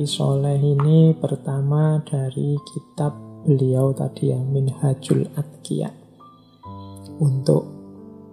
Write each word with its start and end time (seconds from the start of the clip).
Kiai 0.00 0.08
Soleh 0.08 0.56
ini 0.56 1.12
pertama 1.12 2.00
dari 2.00 2.56
kitab 2.72 3.12
beliau 3.44 3.92
tadi 3.92 4.32
ya 4.32 4.40
Minhajul 4.40 5.28
Atqiya 5.36 5.92
untuk 7.20 7.68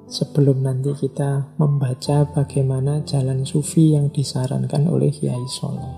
sebelum 0.07 0.63
nanti 0.63 0.95
kita 0.95 1.59
membaca 1.59 2.23
bagaimana 2.31 3.03
jalan 3.03 3.43
sufi 3.43 3.99
yang 3.99 4.07
disarankan 4.15 4.87
oleh 4.87 5.11
Kiai 5.11 5.43
Soleh. 5.51 5.91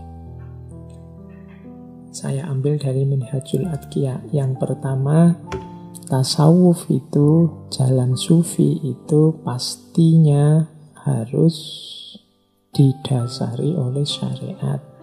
Saya 2.09 2.49
ambil 2.49 2.81
dari 2.81 3.05
Minhajul 3.05 3.69
Atqiya. 3.69 4.25
Yang 4.33 4.57
pertama, 4.57 5.37
tasawuf 6.09 6.89
itu, 6.89 7.45
jalan 7.69 8.17
sufi 8.17 8.73
itu 8.81 9.37
pastinya 9.45 10.65
harus 11.05 11.53
didasari 12.73 13.77
oleh 13.77 14.01
syariat. 14.01 14.97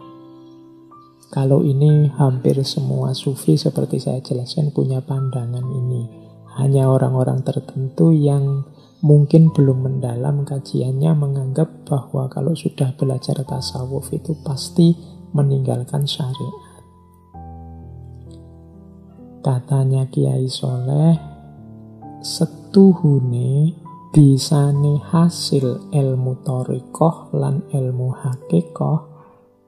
Kalau 1.36 1.60
ini 1.60 2.08
hampir 2.16 2.56
semua 2.64 3.12
sufi 3.12 3.60
seperti 3.60 4.00
saya 4.00 4.24
jelaskan 4.24 4.72
punya 4.72 5.04
pandangan 5.04 5.68
ini. 5.68 6.08
Hanya 6.56 6.88
orang-orang 6.88 7.44
tertentu 7.44 8.08
yang 8.08 8.64
mungkin 9.04 9.52
belum 9.52 9.84
mendalam 9.84 10.48
kajiannya 10.48 11.12
menganggap 11.12 11.84
bahwa 11.84 12.32
kalau 12.32 12.56
sudah 12.56 12.96
belajar 12.96 13.36
tasawuf 13.44 14.16
itu 14.16 14.32
pasti 14.40 14.96
meninggalkan 15.36 16.08
syariat. 16.08 16.80
Katanya 19.44 20.08
Kiai 20.08 20.48
Soleh, 20.48 21.20
setuhune 22.24 23.76
bisane 24.08 25.04
hasil 25.12 25.92
ilmu 25.92 26.32
torikoh 26.40 27.28
lan 27.36 27.60
ilmu 27.68 28.24
hakikoh 28.24 28.98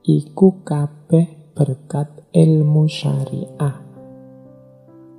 iku 0.08 0.64
kabeh 0.64 1.37
berkat 1.58 2.06
ilmu 2.30 2.86
syariah. 2.86 3.82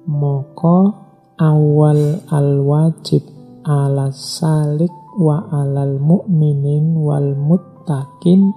Moko 0.07 0.95
awal 1.35 2.23
al-wajib 2.31 3.27
ala 3.67 4.07
salik 4.15 4.95
wa 5.19 5.51
alal 5.51 5.99
mu'minin 5.99 6.95
wal 6.95 7.35
muttaqin 7.35 8.55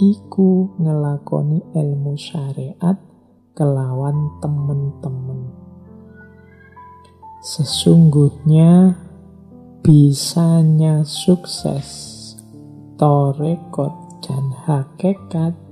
iku 0.00 0.72
ngelakoni 0.80 1.60
ilmu 1.76 2.16
syariat 2.16 2.96
kelawan 3.52 4.40
temen-temen. 4.40 5.52
Sesungguhnya 7.44 8.96
bisanya 9.84 11.04
sukses 11.04 12.16
torekot 12.96 13.92
dan 14.24 14.48
hakikat 14.64 15.67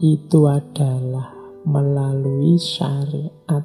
itu 0.00 0.44
adalah 0.48 1.32
melalui 1.66 2.60
syariat. 2.60 3.64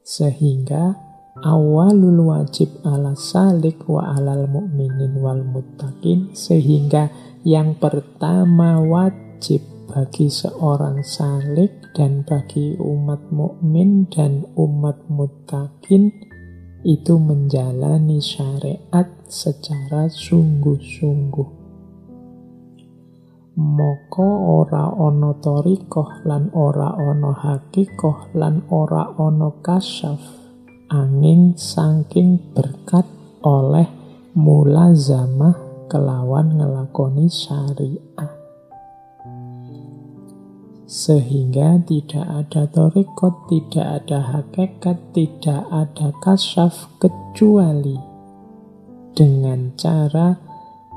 Sehingga 0.00 1.10
awalul 1.40 2.28
wajib 2.28 2.82
ala 2.84 3.16
salik 3.16 3.86
wa 3.88 4.12
alal 4.14 4.44
mu'minin 4.50 5.16
wal 5.18 5.40
muttaqin 5.40 6.34
sehingga 6.36 7.08
yang 7.46 7.78
pertama 7.78 8.82
wajib 8.82 9.64
bagi 9.88 10.28
seorang 10.28 11.02
salik 11.02 11.90
dan 11.96 12.22
bagi 12.22 12.76
umat 12.78 13.32
mukmin 13.34 14.06
dan 14.06 14.46
umat 14.54 15.02
muttaqin 15.10 16.12
itu 16.86 17.14
menjalani 17.18 18.22
syariat 18.22 19.08
secara 19.26 20.06
sungguh-sungguh 20.08 21.59
moko 23.60 24.24
ora 24.64 24.88
ana 24.88 25.36
torikoh 25.36 26.24
lan 26.24 26.48
ora 26.56 26.96
ana 26.96 27.36
hakikoh 27.36 28.32
lan 28.32 28.64
ora 28.72 29.12
ana 29.20 29.52
kasyaf. 29.60 30.40
Angin 30.90 31.54
saking 31.54 32.56
berkat 32.56 33.04
oleh 33.46 33.86
mulazamah 34.32 35.86
kelawan 35.86 36.56
ngelakoni 36.56 37.30
syariah. 37.30 38.32
Sehingga 40.90 41.78
tidak 41.86 42.26
ada 42.26 42.66
torikot, 42.66 43.46
tidak 43.46 44.02
ada 44.02 44.18
hakikat, 44.34 44.98
tidak 45.14 45.62
ada 45.70 46.10
kasyaf 46.18 46.90
kecuali 46.98 47.94
dengan 49.14 49.70
cara 49.78 50.49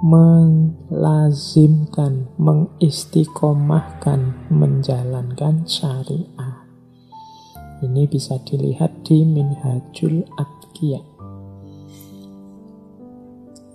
melazimkan, 0.03 2.27
mengistiqomahkan, 2.35 4.51
menjalankan 4.51 5.63
syariah. 5.63 6.67
Ini 7.79 8.03
bisa 8.11 8.35
dilihat 8.43 9.07
di 9.07 9.23
Minhajul 9.23 10.27
Atqiya. 10.35 10.99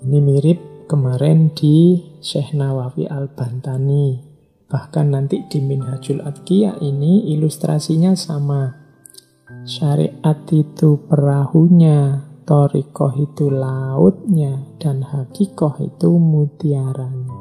Ini 0.05 0.19
mirip 0.21 0.84
kemarin 0.84 1.49
di 1.56 1.97
Syekh 2.21 2.53
Nawawi 2.53 3.09
Al-Bantani. 3.09 4.21
Bahkan 4.69 5.17
nanti 5.17 5.49
di 5.49 5.65
Minhajul 5.65 6.21
Atqiya 6.21 6.77
ini 6.84 7.33
ilustrasinya 7.33 8.12
sama. 8.12 8.77
Syariat 9.65 10.44
itu 10.53 11.09
perahunya, 11.09 12.28
Torikoh 12.49 13.13
itu 13.21 13.53
lautnya 13.53 14.57
dan 14.81 15.05
hakikoh 15.05 15.85
itu 15.85 16.17
mutiaranya. 16.17 17.37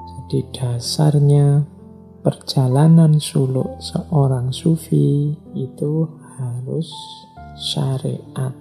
Jadi 0.00 0.38
dasarnya 0.56 1.60
perjalanan 2.24 3.20
suluk 3.20 3.68
seorang 3.84 4.48
sufi 4.48 5.36
itu 5.52 6.08
harus 6.40 6.88
syariat. 7.52 8.56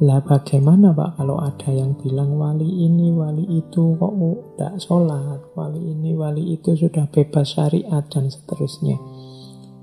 Lah 0.00 0.24
bagaimana 0.24 0.96
Pak 0.96 1.20
kalau 1.20 1.36
ada 1.36 1.68
yang 1.68 2.00
bilang 2.00 2.40
wali 2.40 2.88
ini, 2.88 3.12
wali 3.12 3.44
itu 3.60 3.92
kok 4.00 4.16
tidak 4.56 4.80
sholat, 4.80 5.52
wali 5.52 5.84
ini, 5.84 6.16
wali 6.16 6.56
itu 6.56 6.72
sudah 6.72 7.04
bebas 7.12 7.60
syariat 7.60 8.08
dan 8.08 8.32
seterusnya 8.32 8.96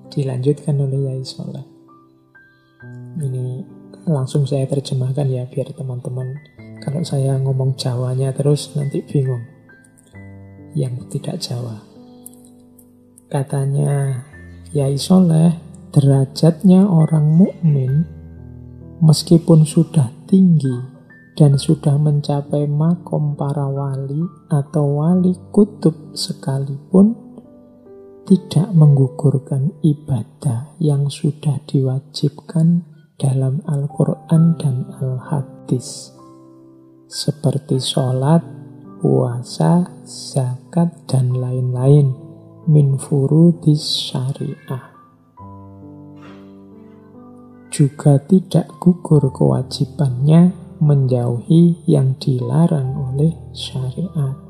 dilanjutkan 0.10 0.76
oleh 0.78 1.10
Yai 1.10 1.24
Soleh. 1.24 1.66
Ini 3.20 3.64
langsung 4.10 4.50
saya 4.50 4.66
terjemahkan 4.66 5.30
ya 5.30 5.46
biar 5.46 5.70
teman-teman 5.76 6.34
kalau 6.82 7.04
saya 7.04 7.38
ngomong 7.38 7.78
Jawanya 7.78 8.34
terus 8.34 8.74
nanti 8.74 9.06
bingung. 9.06 9.44
Yang 10.74 11.18
tidak 11.18 11.42
Jawa. 11.42 11.82
Katanya 13.30 14.26
Yai 14.74 14.98
Soleh, 14.98 15.54
derajatnya 15.94 16.86
orang 16.86 17.26
mukmin 17.30 18.06
meskipun 19.02 19.66
sudah 19.66 20.14
tinggi 20.30 21.00
dan 21.40 21.56
sudah 21.56 21.96
mencapai 21.96 22.68
makom 22.68 23.34
para 23.34 23.64
wali 23.64 24.20
atau 24.52 25.00
wali 25.00 25.34
kutub 25.56 25.96
sekalipun 26.12 27.16
tidak 28.30 28.70
menggugurkan 28.78 29.74
ibadah 29.82 30.78
yang 30.78 31.10
sudah 31.10 31.58
diwajibkan 31.66 32.86
dalam 33.18 33.66
Al-Quran 33.66 34.54
dan 34.62 34.86
Al-Hadis, 35.02 36.14
seperti 37.10 37.82
sholat, 37.82 38.46
puasa, 39.02 39.90
zakat, 40.06 40.94
dan 41.10 41.34
lain-lain 41.34 42.14
min 42.70 43.02
furudis 43.02 44.14
syariah. 44.14 44.94
Juga 47.74 48.22
tidak 48.30 48.78
gugur 48.78 49.26
kewajibannya 49.34 50.54
menjauhi 50.78 51.82
yang 51.90 52.14
dilarang 52.22 52.94
oleh 52.94 53.34
syariat. 53.58 54.49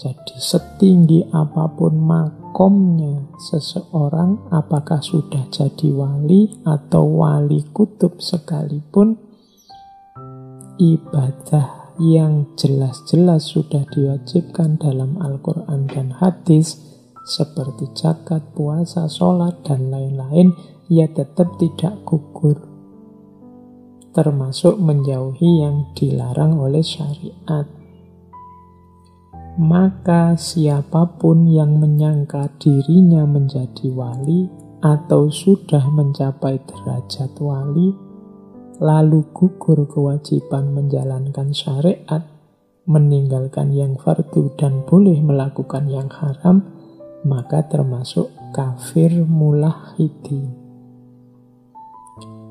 Jadi 0.00 0.40
setinggi 0.40 1.28
apa 1.28 1.68
pun 1.76 1.92
makomnya 2.00 3.36
seseorang, 3.36 4.48
apakah 4.48 5.04
sudah 5.04 5.44
jadi 5.52 5.92
wali 5.92 6.48
atau 6.64 7.20
wali 7.20 7.60
kutub 7.68 8.16
sekalipun, 8.16 9.20
ibadah 10.80 11.92
yang 12.00 12.48
jelas-jelas 12.56 13.44
sudah 13.52 13.84
diwajibkan 13.92 14.80
dalam 14.80 15.20
Al-Quran 15.20 15.84
dan 15.92 16.16
hadis, 16.16 16.80
seperti 17.28 17.92
zakat, 17.92 18.40
puasa, 18.56 19.04
sholat, 19.04 19.60
dan 19.68 19.92
lain-lain, 19.92 20.56
ia 20.88 21.12
tetap 21.12 21.60
tidak 21.60 22.00
gugur. 22.08 22.56
Termasuk 24.16 24.80
menjauhi 24.80 25.60
yang 25.60 25.92
dilarang 25.92 26.56
oleh 26.56 26.80
syariat 26.80 27.68
maka 29.60 30.40
siapa 30.40 31.20
pun 31.20 31.44
yang 31.44 31.76
menyangka 31.76 32.48
dirinya 32.56 33.28
menjadi 33.28 33.92
wali 33.92 34.48
atau 34.80 35.28
sudah 35.28 35.84
mencapai 35.92 36.56
derajat 36.64 37.36
wali, 37.36 37.92
lalu 38.80 39.20
gugur 39.36 39.84
kewajiban 39.84 40.72
menjalankan 40.72 41.52
syariat, 41.52 42.24
meninggalkan 42.88 43.76
yang 43.76 44.00
fardu 44.00 44.48
dan 44.56 44.80
boleh 44.88 45.20
melakukan 45.20 45.92
yang 45.92 46.08
haram, 46.08 46.64
maka 47.28 47.60
termasuk 47.68 48.32
kafir 48.56 49.12
mulahidin. 49.28 50.56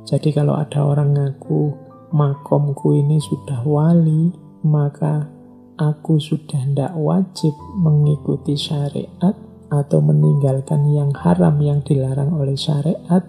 Jadi 0.05 0.29
kalau 0.29 0.53
ada 0.53 0.85
orang 0.85 1.17
ngaku 1.17 1.73
makomku 2.13 2.93
ini 2.93 3.17
sudah 3.17 3.65
wali, 3.65 4.29
maka 4.61 5.38
aku 5.79 6.19
sudah 6.19 6.59
tidak 6.67 6.91
wajib 6.99 7.55
mengikuti 7.79 8.59
syariat 8.59 9.31
atau 9.71 10.03
meninggalkan 10.03 10.83
yang 10.91 11.15
haram 11.15 11.55
yang 11.63 11.79
dilarang 11.87 12.35
oleh 12.35 12.59
syariat, 12.59 13.23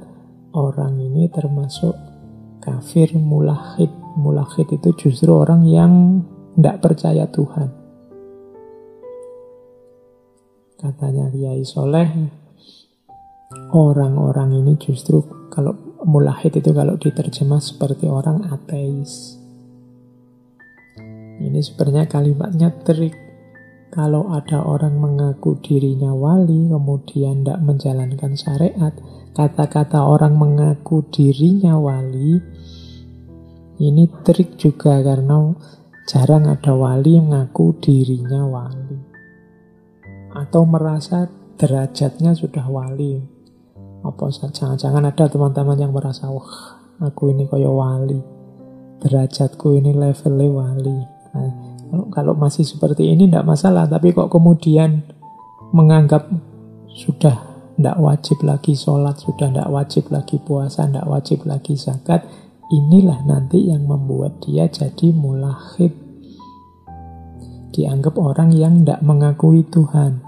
orang 0.51 0.99
ini 0.99 1.31
termasuk 1.31 1.95
kafir 2.59 3.15
mulahid. 3.15 3.89
Mulahid 4.19 4.67
itu 4.75 4.91
justru 4.99 5.31
orang 5.31 5.63
yang 5.63 6.27
tidak 6.59 6.83
percaya 6.83 7.31
Tuhan. 7.31 7.71
Katanya 10.81 11.31
Kiai 11.31 11.63
Soleh, 11.63 12.09
orang-orang 13.71 14.59
ini 14.59 14.75
justru 14.81 15.23
kalau 15.53 15.77
mulahid 16.03 16.57
itu 16.57 16.73
kalau 16.73 16.97
diterjemah 16.97 17.61
seperti 17.61 18.09
orang 18.09 18.49
ateis. 18.49 19.40
Ini 21.41 21.61
sebenarnya 21.65 22.05
kalimatnya 22.05 22.69
trik 22.85 23.31
kalau 23.91 24.31
ada 24.31 24.63
orang 24.63 25.03
mengaku 25.03 25.59
dirinya 25.59 26.15
wali, 26.15 26.71
kemudian 26.71 27.43
tidak 27.43 27.59
menjalankan 27.59 28.39
syariat, 28.39 28.95
kata-kata 29.35 30.07
orang 30.07 30.39
mengaku 30.39 31.03
dirinya 31.11 31.75
wali, 31.75 32.39
ini 33.83 34.05
trik 34.23 34.55
juga 34.55 35.03
karena 35.03 35.51
jarang 36.07 36.47
ada 36.47 36.71
wali 36.71 37.19
yang 37.19 37.35
mengaku 37.35 37.75
dirinya 37.83 38.47
wali. 38.47 39.01
Atau 40.39 40.63
merasa 40.71 41.27
derajatnya 41.59 42.39
sudah 42.39 42.71
wali. 42.71 43.19
Apa 44.07 44.31
jangan-jangan 44.31 45.03
ada 45.03 45.27
teman-teman 45.27 45.83
yang 45.83 45.91
merasa, 45.91 46.31
wah 46.31 46.79
aku 47.03 47.35
ini 47.35 47.51
kaya 47.51 47.67
wali. 47.67 48.23
Derajatku 49.03 49.83
ini 49.83 49.99
levelnya 49.99 50.47
wali. 50.47 51.20
Nah, 51.31 51.51
kalau 52.11 52.35
masih 52.35 52.67
seperti 52.67 53.11
ini 53.11 53.31
tidak 53.31 53.47
masalah, 53.47 53.87
tapi 53.87 54.15
kok 54.15 54.31
kemudian 54.31 55.03
menganggap 55.71 56.27
sudah 56.91 57.37
tidak 57.79 57.97
wajib 57.97 58.39
lagi 58.45 58.77
sholat, 58.77 59.17
sudah 59.17 59.49
tidak 59.49 59.71
wajib 59.71 60.05
lagi 60.11 60.37
puasa, 60.43 60.85
tidak 60.91 61.07
wajib 61.09 61.47
lagi 61.47 61.75
zakat, 61.79 62.27
inilah 62.69 63.25
nanti 63.25 63.71
yang 63.71 63.87
membuat 63.87 64.43
dia 64.45 64.69
jadi 64.69 65.15
mulahid. 65.15 65.95
Dianggap 67.71 68.19
orang 68.19 68.51
yang 68.51 68.83
tidak 68.83 69.01
mengakui 69.01 69.63
Tuhan. 69.71 70.21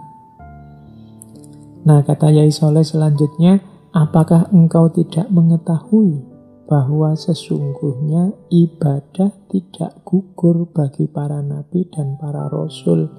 Nah 1.82 2.00
kata 2.06 2.30
Yai 2.30 2.54
Soleh 2.54 2.86
selanjutnya, 2.86 3.58
apakah 3.90 4.46
engkau 4.54 4.86
tidak 4.94 5.26
mengetahui 5.28 6.31
bahwa 6.66 7.12
sesungguhnya 7.18 8.32
ibadah 8.48 9.30
tidak 9.50 10.02
gugur 10.06 10.68
bagi 10.70 11.10
para 11.10 11.42
nabi 11.42 11.86
dan 11.90 12.16
para 12.16 12.46
rasul. 12.48 13.10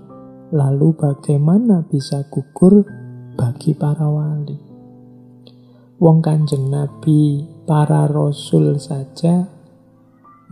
Lalu 0.54 0.94
bagaimana 0.94 1.84
bisa 1.86 2.26
gugur 2.30 2.86
bagi 3.34 3.74
para 3.74 4.06
wali? 4.06 4.58
Wong 5.98 6.20
kanjeng 6.20 6.68
nabi, 6.68 7.48
para 7.64 8.06
rasul 8.12 8.76
saja 8.78 9.48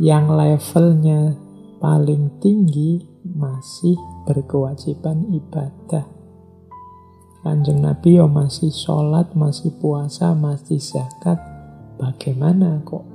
yang 0.01 0.31
levelnya 0.31 1.35
paling 1.77 2.39
tinggi 2.39 3.03
masih 3.25 3.97
berkewajiban 4.25 5.29
ibadah. 5.29 6.05
Kanjeng 7.41 7.81
Nabi 7.81 8.21
yo 8.21 8.29
masih 8.29 8.69
sholat, 8.69 9.33
masih 9.33 9.73
puasa, 9.81 10.37
masih 10.37 10.77
zakat, 10.77 11.41
Bagaimana 12.01 12.81
kok 12.81 13.05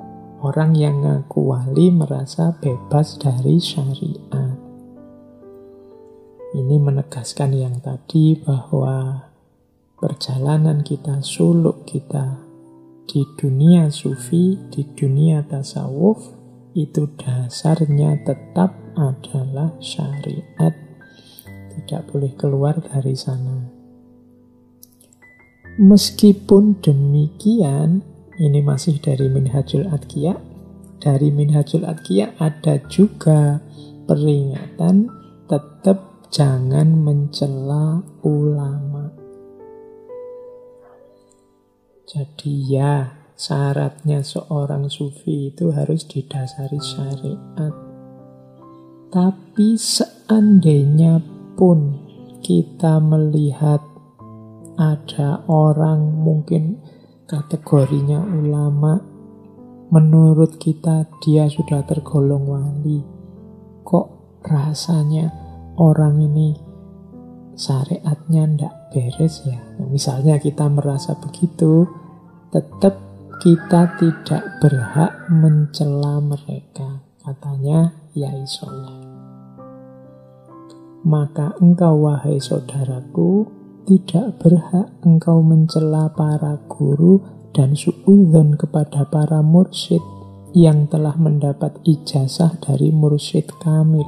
orang 0.47 0.79
yang 0.79 1.03
ngaku 1.03 1.51
wali 1.51 1.91
merasa 1.91 2.55
bebas 2.55 3.19
dari 3.19 3.59
syariat? 3.59 4.55
Ini 6.55 6.77
menegaskan 6.79 7.51
yang 7.51 7.83
tadi 7.83 8.39
bahwa 8.39 9.27
perjalanan 9.99 10.87
kita, 10.87 11.19
suluk 11.19 11.83
kita 11.83 12.39
di 13.11 13.27
dunia 13.35 13.91
sufi, 13.91 14.55
di 14.71 14.87
dunia 14.95 15.43
tasawuf, 15.43 16.23
itu 16.79 17.11
dasarnya 17.19 18.23
tetap 18.23 18.71
adalah 18.95 19.75
syariat. 19.83 20.71
Tidak 21.75 22.03
boleh 22.07 22.39
keluar 22.39 22.79
dari 22.79 23.19
sana. 23.19 23.67
Meskipun 25.77 26.79
demikian, 26.79 28.15
ini 28.37 28.61
masih 28.61 29.01
dari 29.01 29.33
Minhajul 29.33 29.89
Adkiya. 29.89 30.37
Dari 31.01 31.33
Minhajul 31.33 31.89
Adkiya 31.89 32.37
ada 32.37 32.81
juga 32.89 33.61
peringatan 34.05 35.09
tetap 35.49 36.29
jangan 36.29 36.93
mencela 37.01 38.05
ulama. 38.25 39.09
Jadi 42.07 42.53
ya, 42.71 43.13
syaratnya 43.35 44.23
seorang 44.23 44.93
sufi 44.93 45.51
itu 45.51 45.73
harus 45.73 46.07
didasari 46.07 46.79
syariat. 46.79 47.75
Tapi 49.11 49.75
seandainya 49.75 51.19
pun 51.57 51.99
kita 52.45 53.01
melihat 53.01 53.81
ada 54.77 55.41
orang 55.49 56.21
mungkin 56.21 56.79
kategorinya 57.27 58.23
ulama, 58.23 59.03
menurut 59.91 60.59
kita 60.59 61.11
dia 61.23 61.51
sudah 61.51 61.83
tergolong 61.83 62.47
wali. 62.47 63.03
Kok 63.83 64.07
rasanya 64.47 65.31
orang 65.79 66.23
ini 66.23 66.55
syariatnya 67.59 68.43
ndak 68.47 68.75
beres 68.95 69.43
ya? 69.47 69.59
Misalnya 69.91 70.39
kita 70.39 70.71
merasa 70.71 71.19
begitu, 71.19 71.87
tetap 72.55 72.99
kita 73.43 73.99
tidak 73.99 74.43
berhak 74.63 75.13
mencela 75.29 76.23
mereka. 76.23 77.05
Katanya 77.27 77.91
Yai 78.15 78.47
Soleh. 78.47 79.03
Maka 81.07 81.55
engkau 81.63 82.07
wahai 82.07 82.39
saudaraku, 82.43 83.47
tidak 83.87 84.43
berhak 84.43 84.91
engkau 85.07 85.39
mencela 85.47 86.11
para 86.11 86.59
guru 86.67 87.23
dan 87.55 87.79
suudzon 87.79 88.59
kepada 88.59 89.07
para 89.07 89.41
mursyid 89.47 90.03
yang 90.59 90.91
telah 90.91 91.15
mendapat 91.15 91.79
ijazah 91.87 92.59
dari 92.59 92.91
mursyid 92.91 93.47
kamil. 93.63 94.05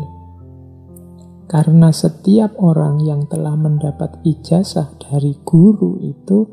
Karena 1.49 1.95
setiap 1.95 2.59
orang 2.61 3.01
yang 3.07 3.25
telah 3.31 3.55
mendapat 3.57 4.21
ijazah 4.27 4.99
dari 5.01 5.39
guru 5.47 5.97
itu, 6.03 6.45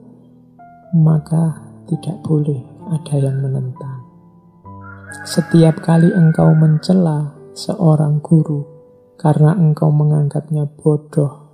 maka 0.96 1.66
tidak 1.90 2.22
boleh 2.24 2.62
ada 2.94 3.16
yang 3.20 3.42
menentang. 3.42 4.06
Setiap 5.26 5.82
kali 5.82 6.14
engkau 6.14 6.54
mencela 6.54 7.34
seorang 7.58 8.22
guru 8.22 8.64
karena 9.18 9.58
engkau 9.58 9.90
menganggapnya 9.90 10.70
bodoh 10.70 11.45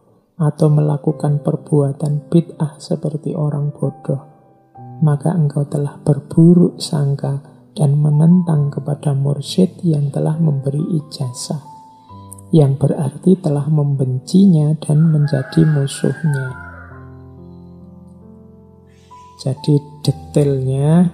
atau 0.41 0.73
melakukan 0.73 1.45
perbuatan 1.45 2.25
bid'ah 2.33 2.81
seperti 2.81 3.37
orang 3.37 3.69
bodoh, 3.69 4.25
maka 5.05 5.37
engkau 5.37 5.69
telah 5.69 6.01
berburuk 6.01 6.81
sangka 6.81 7.45
dan 7.77 8.01
menentang 8.01 8.73
kepada 8.73 9.13
mursyid 9.13 9.77
yang 9.85 10.09
telah 10.09 10.41
memberi 10.41 10.81
ijazah, 10.97 11.61
yang 12.49 12.73
berarti 12.73 13.37
telah 13.37 13.69
membencinya 13.69 14.73
dan 14.81 15.13
menjadi 15.13 15.61
musuhnya. 15.61 16.57
Jadi 19.41 19.77
detailnya, 20.01 21.09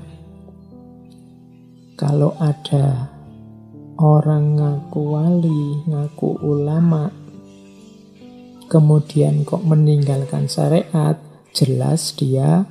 kalau 1.99 2.31
ada 2.39 3.11
orang 3.99 4.59
ngaku 4.59 5.01
wali, 5.03 5.63
ngaku 5.87 6.35
ulama, 6.43 7.26
kemudian 8.67 9.47
kok 9.47 9.63
meninggalkan 9.63 10.51
syariat, 10.51 11.15
jelas 11.55 12.13
dia 12.15 12.67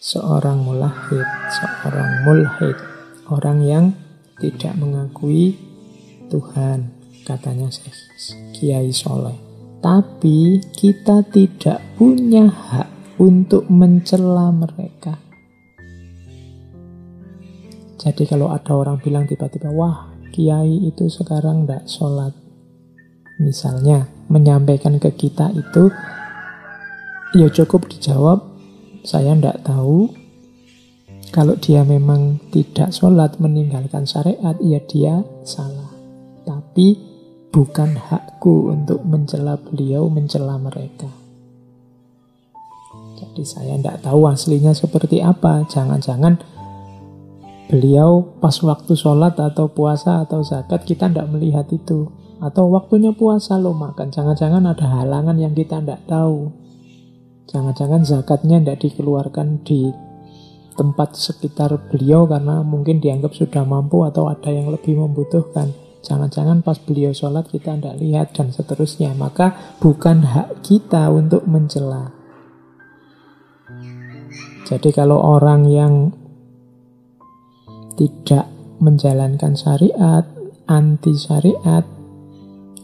seorang 0.00 0.64
mulahid, 0.64 1.24
seorang 1.52 2.10
mulhid, 2.24 2.76
orang 3.32 3.58
yang 3.64 3.86
tidak 4.40 4.76
mengakui 4.76 5.56
Tuhan, 6.28 6.92
katanya 7.24 7.70
Kiai 8.56 8.90
Soleh. 8.92 9.36
Tapi 9.80 10.58
kita 10.74 11.22
tidak 11.30 11.78
punya 11.94 12.50
hak 12.50 12.88
untuk 13.22 13.70
mencela 13.70 14.50
mereka. 14.50 15.20
Jadi 17.96 18.22
kalau 18.28 18.50
ada 18.54 18.70
orang 18.70 19.02
bilang 19.02 19.26
tiba-tiba, 19.26 19.70
wah 19.72 20.10
kiai 20.30 20.86
itu 20.86 21.10
sekarang 21.10 21.64
tidak 21.64 21.90
sholat. 21.90 22.34
Misalnya, 23.42 24.15
menyampaikan 24.26 24.98
ke 24.98 25.14
kita 25.14 25.50
itu, 25.54 25.90
ya 27.34 27.46
cukup 27.50 27.86
dijawab, 27.90 28.42
saya 29.06 29.34
tidak 29.38 29.62
tahu. 29.62 30.10
Kalau 31.34 31.58
dia 31.58 31.82
memang 31.82 32.38
tidak 32.54 32.94
sholat, 32.94 33.36
meninggalkan 33.42 34.06
syariat, 34.06 34.56
ya 34.62 34.80
dia 34.86 35.20
salah. 35.42 35.90
Tapi 36.46 36.96
bukan 37.50 37.98
hakku 37.98 38.72
untuk 38.72 39.02
mencela 39.04 39.58
beliau, 39.58 40.06
mencela 40.06 40.56
mereka. 40.56 41.10
Jadi 43.16 43.42
saya 43.48 43.74
tidak 43.80 44.04
tahu 44.04 44.28
aslinya 44.28 44.76
seperti 44.76 45.24
apa. 45.24 45.64
Jangan-jangan 45.66 46.36
beliau 47.66 48.22
pas 48.38 48.54
waktu 48.62 48.92
sholat 48.94 49.40
atau 49.40 49.72
puasa 49.72 50.22
atau 50.22 50.44
zakat 50.44 50.84
kita 50.84 51.08
tidak 51.10 51.28
melihat 51.32 51.66
itu. 51.72 52.12
Atau 52.36 52.68
waktunya 52.68 53.16
puasa 53.16 53.56
lo 53.56 53.72
makan. 53.72 54.12
Jangan-jangan 54.12 54.64
ada 54.68 54.86
halangan 55.00 55.36
yang 55.40 55.56
kita 55.56 55.80
tidak 55.80 56.04
tahu. 56.04 56.52
Jangan-jangan 57.48 58.02
zakatnya 58.04 58.60
tidak 58.60 58.78
dikeluarkan 58.84 59.62
di 59.64 59.88
tempat 60.76 61.16
sekitar 61.16 61.72
beliau 61.88 62.28
karena 62.28 62.60
mungkin 62.60 63.00
dianggap 63.00 63.32
sudah 63.32 63.64
mampu 63.64 64.04
atau 64.04 64.28
ada 64.28 64.52
yang 64.52 64.68
lebih 64.68 65.00
membutuhkan. 65.00 65.72
Jangan-jangan 66.04 66.62
pas 66.62 66.78
beliau 66.78 67.10
sholat 67.10 67.48
kita 67.48 67.74
tidak 67.74 67.96
lihat 67.98 68.36
dan 68.36 68.52
seterusnya. 68.52 69.16
Maka 69.16 69.78
bukan 69.80 70.22
hak 70.22 70.62
kita 70.62 71.08
untuk 71.10 71.48
mencela. 71.48 72.12
Jadi 74.66 74.90
kalau 74.90 75.18
orang 75.18 75.66
yang 75.66 75.94
tidak 77.96 78.46
menjalankan 78.78 79.56
syariat, 79.56 80.26
anti 80.68 81.16
syariat, 81.16 81.86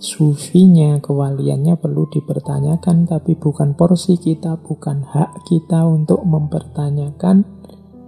sufinya, 0.02 0.98
kewaliannya 0.98 1.78
perlu 1.78 2.10
dipertanyakan, 2.10 3.06
tapi 3.06 3.38
bukan 3.38 3.78
porsi 3.78 4.18
kita, 4.18 4.58
bukan 4.58 5.06
hak 5.06 5.46
kita 5.46 5.86
untuk 5.86 6.26
mempertanyakan, 6.26 7.46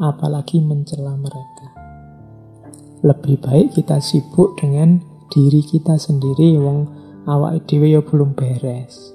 apalagi 0.02 0.58
mencela 0.58 1.14
mereka. 1.14 1.70
Lebih 3.06 3.38
baik 3.38 3.78
kita 3.78 4.02
sibuk 4.02 4.58
dengan 4.58 4.98
diri 5.30 5.62
kita 5.62 5.94
sendiri, 5.94 6.58
wong 6.58 6.90
awak 7.30 7.70
dhewe 7.70 7.94
ya 7.94 8.02
belum 8.02 8.34
beres 8.34 9.14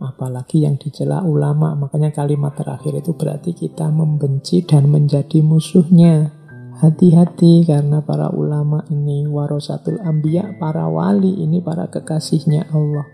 apalagi 0.00 0.64
yang 0.68 0.76
dicela 0.76 1.24
ulama. 1.24 1.72
Makanya 1.76 2.12
kalimat 2.12 2.52
terakhir 2.56 3.00
itu 3.00 3.16
berarti 3.16 3.56
kita 3.56 3.88
membenci 3.88 4.64
dan 4.64 4.92
menjadi 4.92 5.40
musuhnya. 5.40 6.35
Hati-hati 6.76 7.64
karena 7.64 8.04
para 8.04 8.28
ulama 8.28 8.84
ini 8.92 9.24
warasatul 9.24 9.96
ambia, 10.04 10.52
para 10.60 10.84
wali 10.92 11.40
ini 11.40 11.64
para 11.64 11.88
kekasihnya 11.88 12.68
Allah. 12.68 13.08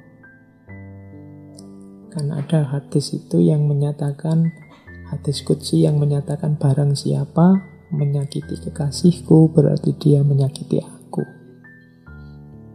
Karena 2.11 2.43
ada 2.43 2.67
hadis 2.67 3.15
itu 3.15 3.39
yang 3.39 3.71
menyatakan 3.71 4.51
hadis 5.15 5.47
kudsi 5.47 5.87
yang 5.87 6.03
menyatakan 6.03 6.59
barang 6.59 6.99
siapa 6.99 7.63
menyakiti 7.95 8.59
kekasihku 8.67 9.55
berarti 9.55 9.95
dia 9.95 10.27
menyakiti 10.27 10.83
aku. 10.83 11.23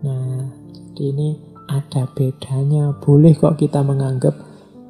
Nah, 0.07 0.47
jadi 0.71 1.03
ini 1.11 1.29
ada 1.67 2.07
bedanya. 2.15 2.95
Boleh 3.03 3.35
kok 3.35 3.59
kita 3.59 3.83
menganggap 3.83 4.46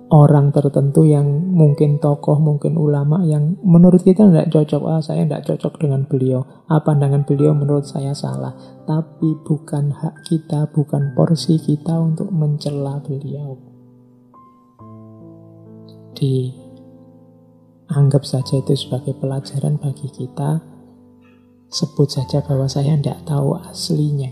orang 0.08 0.56
tertentu 0.56 1.04
yang 1.04 1.28
mungkin 1.52 2.00
tokoh, 2.00 2.40
mungkin 2.40 2.80
ulama 2.80 3.28
yang 3.28 3.60
menurut 3.60 4.08
kita 4.08 4.24
tidak 4.32 4.48
cocok. 4.56 4.82
Ah, 4.88 5.02
saya 5.04 5.28
tidak 5.28 5.44
cocok 5.52 5.84
dengan 5.84 6.08
beliau. 6.08 6.48
Ah, 6.72 6.80
pandangan 6.80 7.28
beliau 7.28 7.52
menurut 7.52 7.84
saya 7.84 8.16
salah. 8.16 8.56
Tapi 8.88 9.36
bukan 9.44 9.92
hak 9.92 10.24
kita, 10.24 10.72
bukan 10.72 11.12
porsi 11.12 11.60
kita 11.60 12.00
untuk 12.00 12.32
mencela 12.32 13.04
beliau. 13.04 13.60
Dianggap 16.16 16.64
saja 18.24 18.64
itu 18.64 18.74
sebagai 18.80 19.12
pelajaran 19.20 19.76
bagi 19.76 20.08
kita. 20.08 20.64
Sebut 21.68 22.08
saja 22.08 22.40
bahwa 22.48 22.64
saya 22.72 22.96
tidak 22.96 23.28
tahu 23.28 23.60
aslinya. 23.60 24.32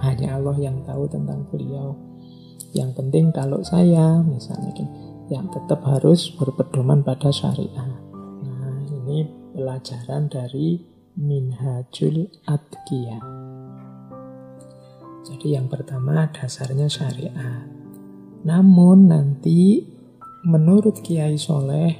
Hanya 0.00 0.40
Allah 0.40 0.56
yang 0.56 0.80
tahu 0.88 1.04
tentang 1.04 1.44
beliau. 1.52 2.09
Yang 2.70 2.90
penting 3.02 3.34
kalau 3.34 3.60
saya 3.66 4.22
misalnya 4.22 4.70
yang 5.30 5.46
tetap 5.50 5.82
harus 5.86 6.30
berpedoman 6.34 7.02
pada 7.06 7.30
syariah. 7.30 7.90
Nah, 8.42 8.82
ini 8.90 9.26
pelajaran 9.54 10.26
dari 10.30 10.78
Minhajul 11.18 12.30
Adkiya. 12.46 13.18
Jadi 15.26 15.54
yang 15.54 15.70
pertama 15.70 16.30
dasarnya 16.34 16.90
syariat. 16.90 17.66
Namun 18.42 19.10
nanti 19.10 19.84
menurut 20.46 21.04
Kiai 21.04 21.36
Soleh 21.36 21.92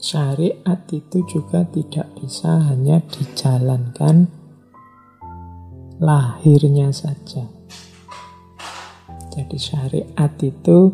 syariat 0.00 0.80
itu 0.88 1.18
juga 1.28 1.66
tidak 1.68 2.08
bisa 2.16 2.72
hanya 2.72 3.04
dijalankan 3.04 4.32
lahirnya 6.00 6.88
saja. 6.94 7.59
Jadi 9.30 9.56
syariat 9.62 10.32
itu 10.42 10.90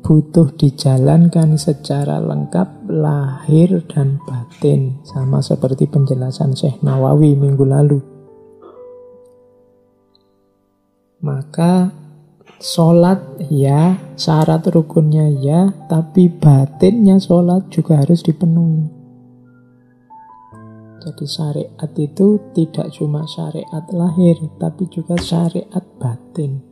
butuh 0.00 0.54
dijalankan 0.56 1.60
secara 1.60 2.22
lengkap 2.22 2.88
lahir 2.88 3.84
dan 3.90 4.22
batin 4.24 4.96
sama 5.04 5.44
seperti 5.44 5.90
penjelasan 5.90 6.56
Syekh 6.56 6.80
Nawawi 6.80 7.36
minggu 7.36 7.66
lalu. 7.66 8.00
Maka 11.20 11.92
sholat 12.62 13.44
ya, 13.52 14.00
syarat 14.16 14.64
rukunnya 14.72 15.28
ya, 15.36 15.68
tapi 15.84 16.32
batinnya 16.32 17.20
sholat 17.20 17.68
juga 17.68 18.00
harus 18.00 18.24
dipenuhi. 18.24 18.88
Jadi 21.00 21.24
syariat 21.28 21.92
itu 21.96 22.40
tidak 22.56 22.92
cuma 22.92 23.24
syariat 23.28 23.84
lahir, 23.92 24.36
tapi 24.56 24.88
juga 24.88 25.16
syariat 25.20 25.84
batin. 26.00 26.69